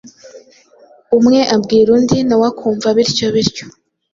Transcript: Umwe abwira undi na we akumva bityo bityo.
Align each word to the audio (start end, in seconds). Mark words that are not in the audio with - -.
Umwe 1.17 1.39
abwira 1.55 1.89
undi 1.97 2.17
na 2.27 2.35
we 2.41 2.45
akumva 2.51 2.87
bityo 2.97 3.27
bityo. 3.35 3.65